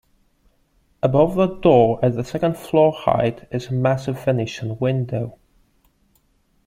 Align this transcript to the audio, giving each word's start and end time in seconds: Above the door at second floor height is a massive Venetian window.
Above 1.03 1.35
the 1.35 1.45
door 1.59 2.03
at 2.03 2.25
second 2.25 2.57
floor 2.57 2.91
height 2.91 3.47
is 3.51 3.67
a 3.67 3.71
massive 3.73 4.19
Venetian 4.25 4.79
window. 4.79 5.37